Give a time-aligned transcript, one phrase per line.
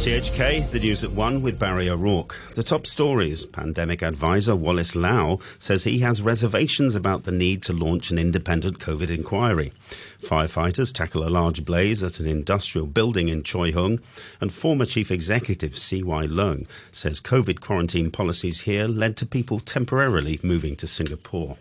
[0.00, 2.34] RTHK, the news at 1 with Barry O'Rourke.
[2.54, 3.44] The top stories.
[3.44, 8.78] Pandemic advisor Wallace Lau says he has reservations about the need to launch an independent
[8.78, 9.74] COVID inquiry.
[10.22, 14.00] Firefighters tackle a large blaze at an industrial building in Choi Hung.
[14.40, 16.26] And former chief executive C.Y.
[16.28, 21.58] Leung says COVID quarantine policies here led to people temporarily moving to Singapore.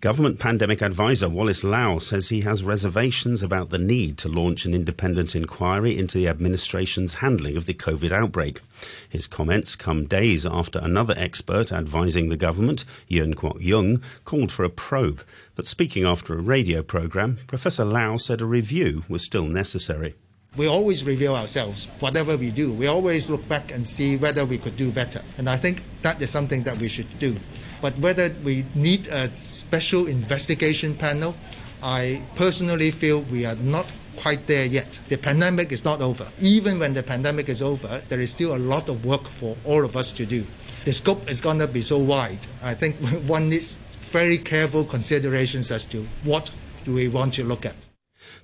[0.00, 4.72] Government pandemic advisor Wallace Lau says he has reservations about the need to launch an
[4.72, 8.62] independent inquiry into the administration's handling of the COVID outbreak.
[9.10, 14.64] His comments come days after another expert advising the government, Yuen Kwok Yung, called for
[14.64, 15.22] a probe.
[15.54, 20.14] But speaking after a radio program, Professor Lau said a review was still necessary.
[20.56, 22.72] We always review ourselves, whatever we do.
[22.72, 25.22] We always look back and see whether we could do better.
[25.38, 27.36] And I think that is something that we should do.
[27.80, 31.36] But whether we need a special investigation panel,
[31.82, 34.98] I personally feel we are not quite there yet.
[35.08, 36.28] The pandemic is not over.
[36.40, 39.84] Even when the pandemic is over, there is still a lot of work for all
[39.84, 40.44] of us to do.
[40.84, 42.44] The scope is going to be so wide.
[42.62, 42.96] I think
[43.28, 46.50] one needs very careful considerations as to what
[46.84, 47.76] do we want to look at.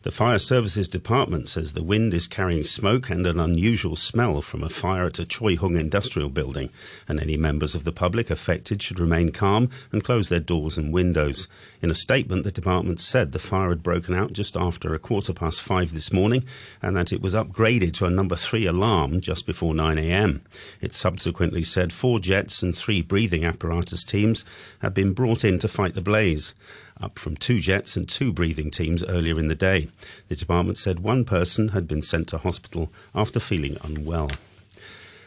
[0.07, 4.63] The Fire Services Department says the wind is carrying smoke and an unusual smell from
[4.63, 6.71] a fire at a Choi Hung industrial building,
[7.09, 10.93] and any members of the public affected should remain calm and close their doors and
[10.93, 11.49] windows.
[11.83, 15.33] In a statement, the department said the fire had broken out just after a quarter
[15.33, 16.45] past five this morning
[16.81, 20.41] and that it was upgraded to a number three alarm just before 9 a.m.
[20.81, 24.45] It subsequently said four jets and three breathing apparatus teams
[24.79, 26.55] had been brought in to fight the blaze
[27.01, 29.89] up from two jets and two breathing teams earlier in the day.
[30.29, 34.31] The department said one person had been sent to hospital after feeling unwell.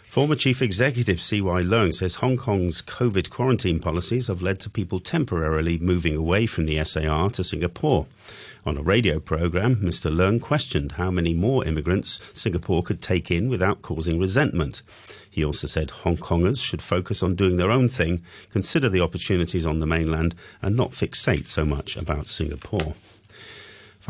[0.10, 1.62] Former Chief Executive C.Y.
[1.62, 6.66] Leung says Hong Kong's COVID quarantine policies have led to people temporarily moving away from
[6.66, 8.08] the SAR to Singapore.
[8.66, 10.12] On a radio program, Mr.
[10.12, 14.82] Leung questioned how many more immigrants Singapore could take in without causing resentment.
[15.30, 19.68] He also said Hong Kongers should focus on doing their own thing, consider the opportunities
[19.68, 22.96] on the mainland, and not fixate so much about Singapore.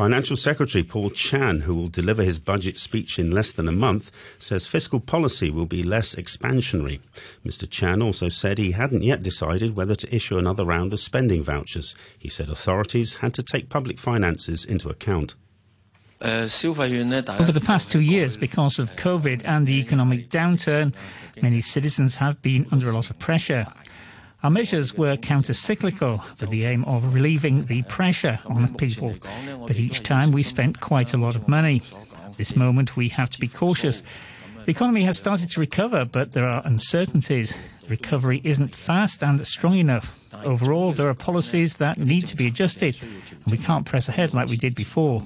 [0.00, 4.10] Financial Secretary Paul Chan, who will deliver his budget speech in less than a month,
[4.38, 7.00] says fiscal policy will be less expansionary.
[7.44, 7.68] Mr.
[7.68, 11.94] Chan also said he hadn't yet decided whether to issue another round of spending vouchers.
[12.18, 15.34] He said authorities had to take public finances into account.
[16.22, 20.94] Over the past two years, because of COVID and the economic downturn,
[21.42, 23.66] many citizens have been under a lot of pressure.
[24.42, 29.14] Our measures were counter-cyclical with the aim of relieving the pressure on people.
[29.66, 31.82] But each time we spent quite a lot of money.
[32.38, 34.02] This moment we have to be cautious.
[34.64, 37.58] The economy has started to recover, but there are uncertainties.
[37.88, 40.18] Recovery isn't fast and strong enough.
[40.44, 44.48] Overall, there are policies that need to be adjusted, and we can't press ahead like
[44.48, 45.22] we did before.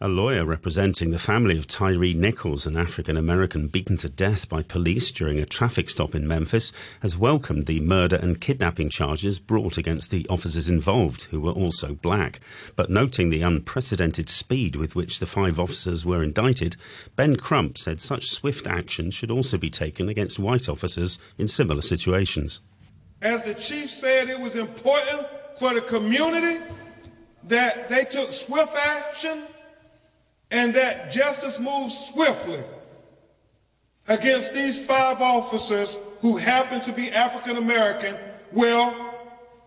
[0.00, 4.62] A lawyer representing the family of Tyree Nichols, an African American beaten to death by
[4.62, 9.76] police during a traffic stop in Memphis, has welcomed the murder and kidnapping charges brought
[9.76, 12.38] against the officers involved, who were also black.
[12.76, 16.76] But noting the unprecedented speed with which the five officers were indicted,
[17.16, 21.80] Ben Crump said such swift action should also be taken against white officers in similar
[21.80, 22.60] situations.
[23.20, 25.26] As the chief said, it was important
[25.58, 26.62] for the community
[27.48, 29.42] that they took swift action
[30.50, 32.62] and that justice moves swiftly
[34.08, 38.16] against these five officers who happen to be African American,
[38.52, 38.92] well,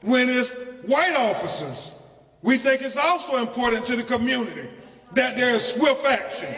[0.04, 0.52] when it's
[0.88, 1.94] white officers,
[2.42, 4.68] we think it's also important to the community
[5.14, 6.54] that there is swift action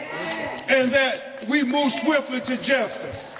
[0.68, 3.32] and that we move swiftly to justice.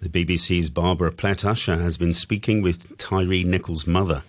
[0.00, 4.22] The BBC's Barbara Plett-Usher has been speaking with Tyree Nichols' mother.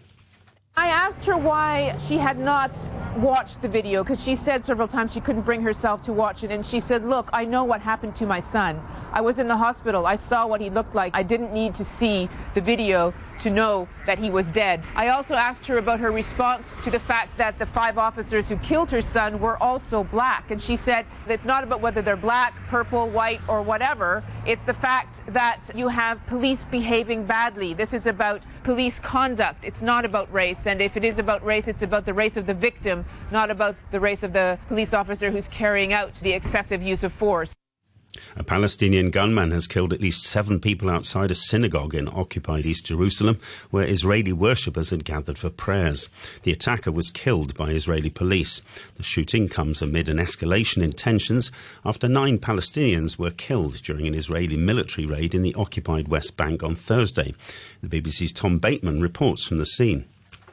[0.76, 2.76] I asked her why she had not
[3.18, 6.52] watched the video because she said several times she couldn't bring herself to watch it.
[6.52, 8.82] And she said, Look, I know what happened to my son.
[9.14, 10.08] I was in the hospital.
[10.08, 11.16] I saw what he looked like.
[11.16, 14.84] I didn't need to see the video to know that he was dead.
[14.96, 18.58] I also asked her about her response to the fact that the five officers who
[18.58, 20.50] killed her son were also black.
[20.50, 24.24] And she said it's not about whether they're black, purple, white, or whatever.
[24.48, 27.76] It's the fact that you have police behaving badly.
[27.76, 29.64] This is about police conduct.
[29.64, 30.66] It's not about race.
[30.66, 33.76] And if it is about race, it's about the race of the victim, not about
[33.92, 37.54] the race of the police officer who's carrying out the excessive use of force.
[38.36, 42.86] A Palestinian gunman has killed at least seven people outside a synagogue in occupied East
[42.86, 43.40] Jerusalem,
[43.72, 46.10] where Israeli worshippers had gathered for prayers.
[46.44, 48.62] The attacker was killed by Israeli police.
[48.98, 51.52] The shooting comes amid an escalation in tensions
[51.84, 56.62] after nine Palestinians were killed during an Israeli military raid in the occupied West Bank
[56.62, 57.34] on Thursday.
[57.82, 60.06] The BBC's Tom Bateman reports from the scene.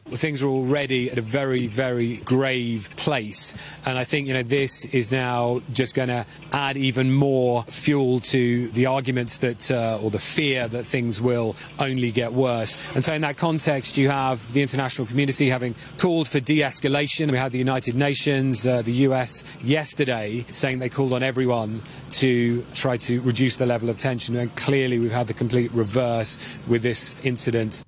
[0.07, 3.57] Things are already at a very, very grave place.
[3.87, 8.21] And I think, you know, this is now just going to add even more fuel
[8.21, 12.77] to the arguments that, uh, or the fear that things will only get worse.
[12.95, 17.31] And so in that context, you have the international community having called for de-escalation.
[17.31, 21.83] We had the United Nations, uh, the US yesterday saying they called on everyone
[22.13, 24.37] to try to reduce the level of tension.
[24.37, 27.85] And clearly we've had the complete reverse with this incident.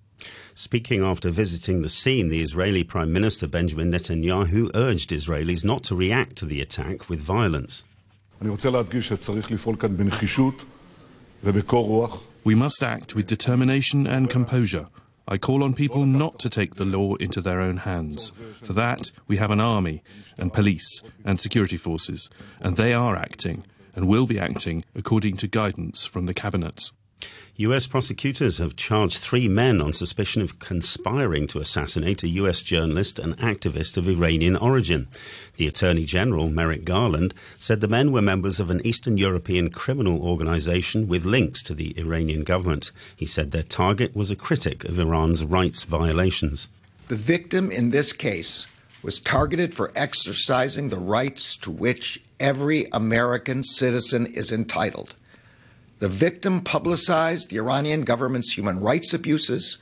[0.54, 5.96] Speaking after visiting the scene, the Israeli Prime Minister Benjamin Netanyahu urged Israelis not to
[5.96, 7.84] react to the attack with violence.
[12.44, 14.86] We must act with determination and composure.
[15.26, 18.30] I call on people not to take the law into their own hands.
[18.62, 20.02] For that, we have an army
[20.36, 22.28] and police and security forces,
[22.60, 23.64] and they are acting
[23.94, 26.92] and will be acting according to guidance from the cabinets.
[27.56, 33.18] US prosecutors have charged three men on suspicion of conspiring to assassinate a US journalist
[33.18, 35.06] and activist of Iranian origin.
[35.56, 40.22] The Attorney General, Merrick Garland, said the men were members of an Eastern European criminal
[40.22, 42.90] organization with links to the Iranian government.
[43.14, 46.68] He said their target was a critic of Iran's rights violations.
[47.08, 48.66] The victim in this case
[49.02, 55.14] was targeted for exercising the rights to which every American citizen is entitled
[56.02, 59.78] the victim publicized the Iranian government's human rights abuses,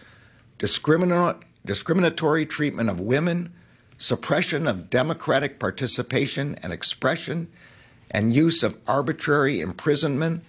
[0.58, 3.50] discriminatory treatment of women,
[3.96, 7.48] suppression of democratic participation and expression,
[8.10, 10.44] and use of arbitrary imprisonment,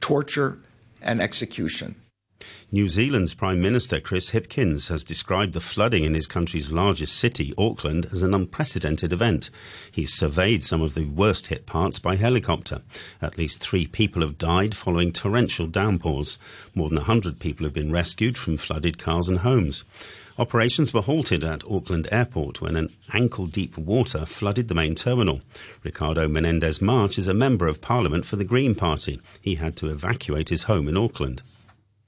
[0.00, 0.58] torture,
[1.02, 1.96] and execution.
[2.72, 7.54] New Zealand's Prime Minister Chris Hipkins has described the flooding in his country's largest city,
[7.56, 9.50] Auckland, as an unprecedented event.
[9.90, 12.82] He's surveyed some of the worst hit parts by helicopter.
[13.22, 16.38] At least three people have died following torrential downpours.
[16.74, 19.84] More than 100 people have been rescued from flooded cars and homes.
[20.38, 25.40] Operations were halted at Auckland Airport when an ankle deep water flooded the main terminal.
[25.82, 29.20] Ricardo Menendez March is a member of parliament for the Green Party.
[29.40, 31.42] He had to evacuate his home in Auckland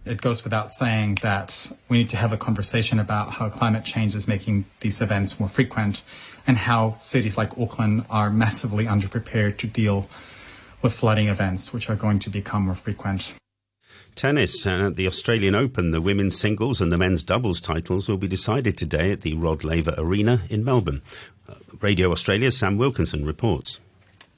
[0.08, 4.14] it goes without saying that we need to have a conversation about how climate change
[4.14, 6.02] is making these events more frequent
[6.46, 10.08] and how cities like Auckland are massively underprepared to deal
[10.82, 13.34] with flooding events, which are going to become more frequent.
[14.14, 18.16] Tennis and at the Australian Open, the women's singles and the men's doubles titles will
[18.16, 21.02] be decided today at the Rod Laver Arena in Melbourne.
[21.48, 23.80] Uh, Radio Australia's Sam Wilkinson reports.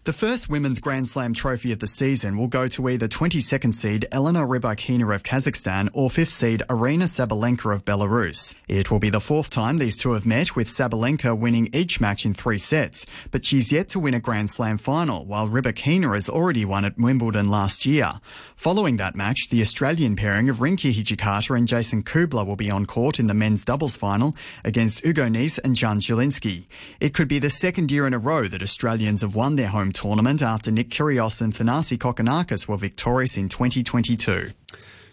[0.05, 4.09] The first Women's Grand Slam trophy of the season will go to either 22nd seed
[4.11, 8.55] Elena Rybakina of Kazakhstan or 5th seed Aryna Sabalenka of Belarus.
[8.67, 12.25] It will be the fourth time these two have met, with Sabalenka winning each match
[12.25, 16.31] in three sets, but she's yet to win a Grand Slam final, while Rybakina has
[16.31, 18.11] already won at Wimbledon last year.
[18.57, 22.87] Following that match, the Australian pairing of Rinky Hijikata and Jason Kubler will be on
[22.87, 26.69] court in the men's doubles final against Hugo Nys and Jan Zielinski.
[27.01, 29.90] It could be the second year in a row that Australians have won their home
[29.93, 34.51] tournament after Nick Kyrgios and Thanasi Kokkinakis were victorious in 2022.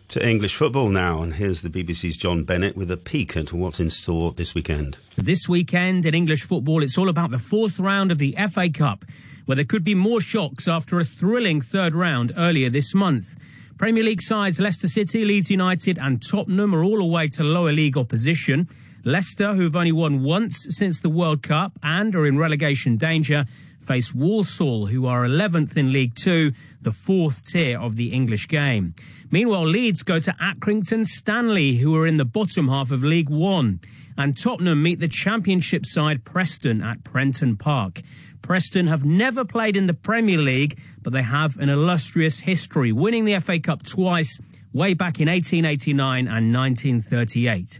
[0.10, 3.82] To English football now, and here's the BBC's John Bennett with a peek at what's
[3.82, 4.98] in store this weekend.
[5.18, 9.04] This weekend in English football, it's all about the fourth round of the FA Cup,
[9.46, 13.36] where there could be more shocks after a thrilling third round earlier this month.
[13.78, 17.98] Premier League sides Leicester City, Leeds United, and Tottenham are all away to lower league
[17.98, 18.70] opposition.
[19.04, 23.46] Leicester, who've only won once since the World Cup and are in relegation danger,
[23.88, 26.52] face Walsall, who are 11th in League Two,
[26.82, 28.94] the fourth tier of the English game.
[29.32, 33.80] Meanwhile, Leeds go to Accrington Stanley, who are in the bottom half of League One.
[34.18, 38.02] And Tottenham meet the Championship side Preston at Prenton Park.
[38.42, 43.26] Preston have never played in the Premier League, but they have an illustrious history, winning
[43.26, 44.38] the FA Cup twice,
[44.74, 47.80] way back in 1889 and 1938.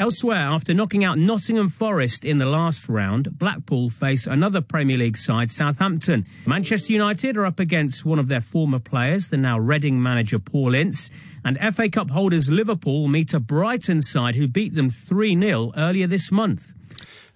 [0.00, 5.18] Elsewhere, after knocking out Nottingham Forest in the last round, Blackpool face another Premier League
[5.18, 6.24] side, Southampton.
[6.46, 10.74] Manchester United are up against one of their former players, the now Reading manager Paul
[10.74, 11.10] Ince.
[11.44, 16.06] And FA Cup holders Liverpool meet a Brighton side who beat them 3 0 earlier
[16.06, 16.72] this month.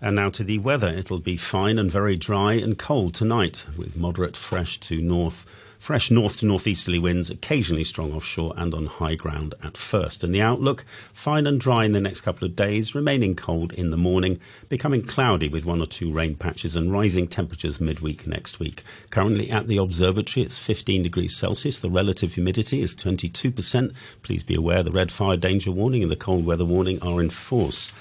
[0.00, 0.88] And now to the weather.
[0.88, 5.44] It'll be fine and very dry and cold tonight, with moderate fresh to north
[5.84, 10.24] Fresh north to northeasterly winds, occasionally strong offshore and on high ground at first.
[10.24, 13.90] And the outlook fine and dry in the next couple of days, remaining cold in
[13.90, 18.58] the morning, becoming cloudy with one or two rain patches and rising temperatures midweek next
[18.58, 18.82] week.
[19.10, 21.80] Currently at the observatory, it's 15 degrees Celsius.
[21.80, 23.94] The relative humidity is 22%.
[24.22, 27.28] Please be aware the red fire danger warning and the cold weather warning are in
[27.28, 27.92] force.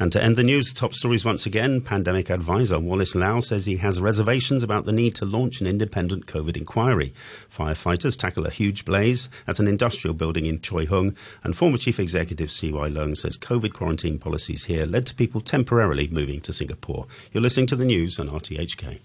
[0.00, 1.80] And to end the news, top stories once again.
[1.80, 6.26] Pandemic advisor Wallace Lau says he has reservations about the need to launch an independent
[6.26, 7.12] COVID inquiry.
[7.50, 11.98] Firefighters tackle a huge blaze at an industrial building in Choi Hung, and former Chief
[11.98, 12.90] Executive C.Y.
[12.90, 17.06] Leung says COVID quarantine policies here led to people temporarily moving to Singapore.
[17.32, 19.00] You're listening to the news on RTHK.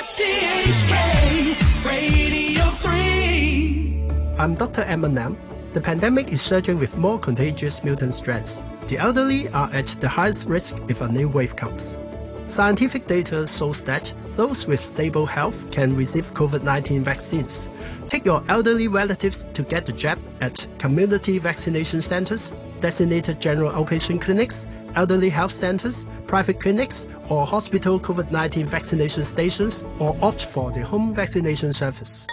[0.00, 0.88] RTHK
[1.86, 4.08] Radio 3.
[4.38, 4.82] I'm Dr.
[4.82, 5.36] Emma Nam.
[5.78, 8.64] The pandemic is surging with more contagious mutant strands.
[8.88, 12.00] The elderly are at the highest risk if a new wave comes.
[12.46, 17.68] Scientific data shows that those with stable health can receive COVID-19 vaccines.
[18.08, 24.20] Take your elderly relatives to get the jab at community vaccination centers, designated general outpatient
[24.20, 24.66] clinics,
[24.96, 31.14] elderly health centers, private clinics, or hospital COVID-19 vaccination stations, or opt for the home
[31.14, 32.26] vaccination service.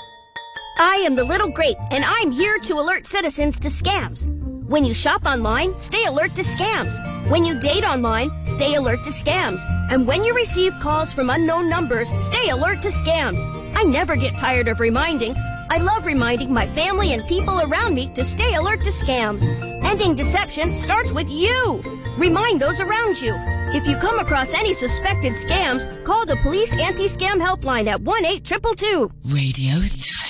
[0.77, 4.27] I am the Little Grape, and I'm here to alert citizens to scams.
[4.67, 6.99] When you shop online, stay alert to scams.
[7.29, 9.61] When you date online, stay alert to scams.
[9.89, 13.39] And when you receive calls from unknown numbers, stay alert to scams.
[13.75, 15.35] I never get tired of reminding.
[15.69, 19.43] I love reminding my family and people around me to stay alert to scams.
[19.85, 21.81] Ending deception starts with you.
[22.17, 23.33] Remind those around you.
[23.73, 29.11] If you come across any suspected scams, call the police anti-scam helpline at 1-822.
[29.31, 30.24] Radio 3.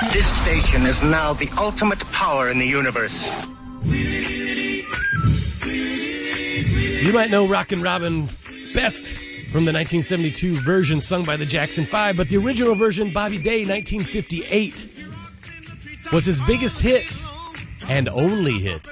[0.00, 3.14] This station is now the ultimate power in the universe.
[7.04, 8.26] You might know Rockin' Robin
[8.74, 9.12] best
[9.52, 13.64] from the 1972 version sung by the Jackson 5, but the original version, Bobby Day,
[13.64, 14.90] 1958,
[16.12, 17.04] was his biggest hit
[17.88, 18.88] and only hit.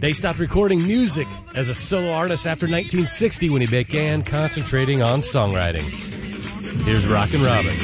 [0.00, 5.20] They stopped recording music as a solo artist after 1960 when he began concentrating on
[5.20, 5.88] songwriting.
[6.84, 7.74] Here's Rockin' Robin.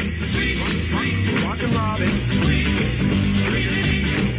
[1.63, 2.09] Rockin' Robin.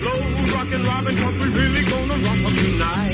[0.01, 0.19] Blow
[0.53, 3.11] Rockin' Robin, cause we really gonna rock tonight.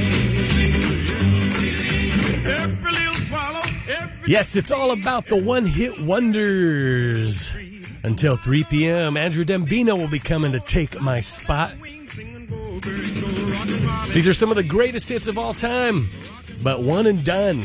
[2.45, 7.53] Every little swallow, every Yes, it's all about the one hit wonders.
[8.01, 11.73] Until 3 p.m., Andrew Dembina will be coming to take my spot.
[14.13, 16.09] These are some of the greatest hits of all time,
[16.63, 17.63] but one and done.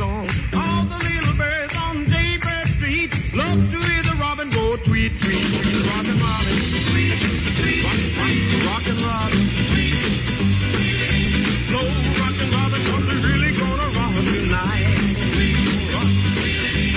[0.00, 0.26] Song.
[0.56, 5.44] All the little birds on Jaybird Street love to hear the robin go tweet tweet.
[5.92, 6.56] Rockin' Robin,
[6.88, 7.16] tweet
[7.60, 7.84] tweet.
[7.84, 9.44] Rock, rock, rockin' Robin.
[11.68, 11.88] Slow
[12.20, 15.00] rockin' Robin, cause we really gonna rock tonight.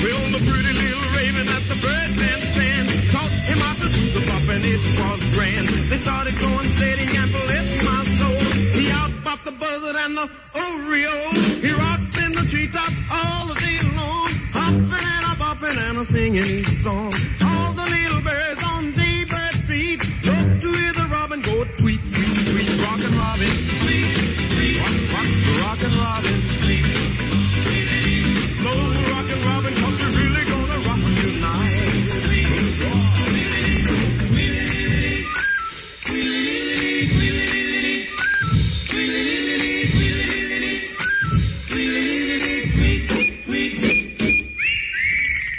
[0.03, 4.21] Well, the pretty little raven at the birdman stand taught him how to do the
[4.31, 5.67] pop and it was grand.
[5.91, 8.43] They started going steady and bless my soul.
[8.79, 9.11] He out
[9.43, 11.15] the buzzard and the Oreo.
[11.63, 14.27] He rocks in the treetop all the day long.
[14.51, 17.13] Hopping and a bopping and a singing song.
[17.43, 18.82] All the little birds on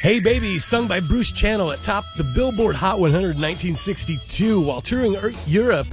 [0.05, 4.61] Hey Baby, sung by Bruce Channel at top the Billboard Hot 100 in 1962.
[4.61, 5.87] While touring Europe,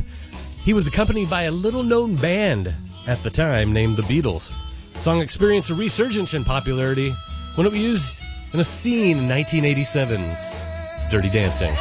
[0.66, 2.76] he was accompanied by a little known band
[3.08, 4.50] at the time named the Beatles.
[4.96, 7.14] The song experienced a resurgence in popularity
[7.56, 8.22] when it was used
[8.54, 11.72] in a scene in 1987's Dirty Dancing.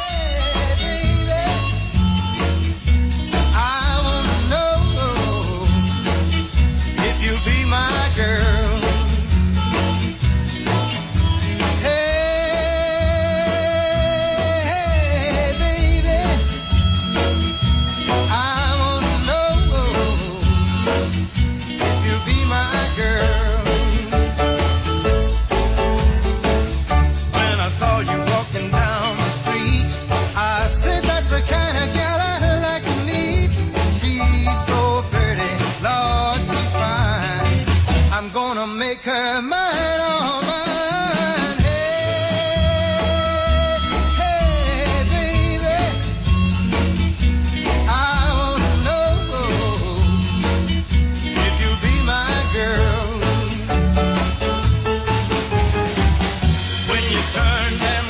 [39.03, 40.00] Come on.